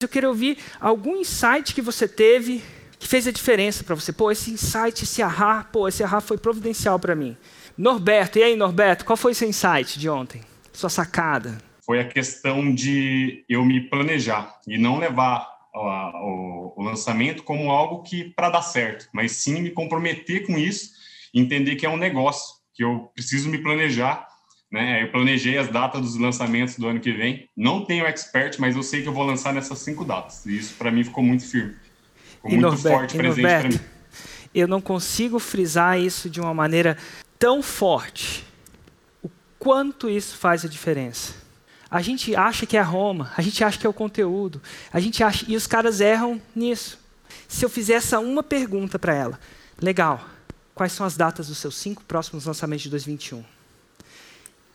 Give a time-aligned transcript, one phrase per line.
[0.00, 2.62] Eu quero ouvir algum insight que você teve
[3.00, 4.12] que fez a diferença para você.
[4.12, 7.36] Pô, esse insight, esse ahá, pô, esse ahá foi providencial para mim.
[7.76, 10.40] Norberto, e aí, Norberto, qual foi seu insight de ontem?
[10.72, 11.58] Sua sacada?
[11.84, 18.04] Foi a questão de eu me planejar e não levar o, o lançamento como algo
[18.04, 20.90] que para dar certo, mas sim me comprometer com isso,
[21.34, 24.28] entender que é um negócio, que eu preciso me planejar.
[24.70, 25.02] Né?
[25.02, 27.48] Eu planejei as datas dos lançamentos do ano que vem.
[27.56, 30.44] Não tenho expert, mas eu sei que eu vou lançar nessas cinco datas.
[30.46, 31.74] E isso para mim ficou muito firme.
[32.14, 33.80] Ficou e muito Norberto, forte presente para mim.
[34.54, 36.96] Eu não consigo frisar isso de uma maneira
[37.38, 38.44] tão forte.
[39.22, 41.34] O quanto isso faz a diferença.
[41.90, 44.60] A gente acha que é Roma, a gente acha que é o conteúdo,
[44.92, 46.98] a gente acha e os caras erram nisso.
[47.46, 49.40] Se eu fizer essa uma pergunta para ela,
[49.80, 50.22] legal,
[50.74, 53.42] quais são as datas dos seus cinco próximos lançamentos de 2021?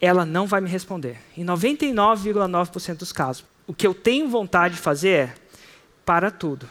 [0.06, 1.18] Ela não vai me responder.
[1.38, 5.34] Em 99,9% dos casos, o que eu tenho vontade de fazer é
[6.06, 6.70] para tudo.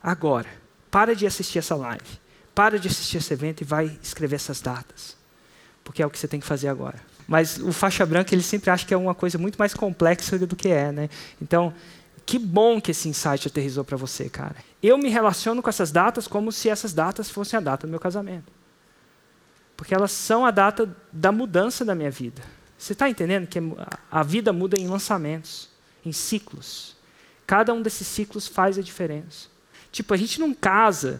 [0.00, 0.46] Agora,
[0.92, 2.20] para de assistir essa live,
[2.54, 5.16] para de assistir esse evento e vai escrever essas datas,
[5.82, 7.00] porque é o que você tem que fazer agora.
[7.26, 10.54] Mas o faixa branca ele sempre acha que é uma coisa muito mais complexa do
[10.54, 11.10] que é, né?
[11.42, 11.74] Então,
[12.24, 14.54] que bom que esse insight aterrizou para você, cara.
[14.80, 17.98] Eu me relaciono com essas datas como se essas datas fossem a data do meu
[17.98, 18.59] casamento.
[19.80, 22.42] Porque elas são a data da mudança da minha vida.
[22.76, 23.58] Você está entendendo que
[24.10, 25.70] a vida muda em lançamentos,
[26.04, 26.94] em ciclos.
[27.46, 29.48] Cada um desses ciclos faz a diferença.
[29.90, 31.18] Tipo, a gente não casa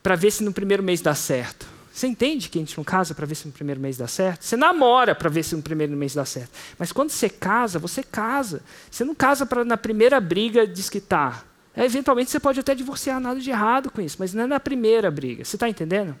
[0.00, 1.66] para ver se no primeiro mês dá certo.
[1.92, 4.44] Você entende que a gente não casa para ver se no primeiro mês dá certo?
[4.44, 6.52] Você namora para ver se no primeiro mês dá certo.
[6.78, 8.62] Mas quando você casa, você casa.
[8.88, 11.44] Você não casa para na primeira briga desquitar.
[11.74, 14.60] É, eventualmente você pode até divorciar, nada de errado com isso, mas não é na
[14.60, 15.44] primeira briga.
[15.44, 16.14] Você está entendendo?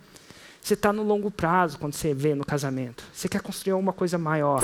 [0.62, 3.04] Você está no longo prazo quando você vê no casamento.
[3.12, 4.62] Você quer construir alguma coisa maior.